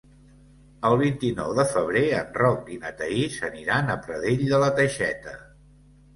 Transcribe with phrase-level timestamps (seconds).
[0.87, 5.39] El vint-i-nou de febrer en Roc i na Thaís aniran a Pradell de la Teixeta.